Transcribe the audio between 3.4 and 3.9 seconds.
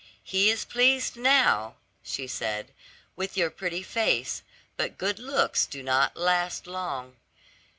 pretty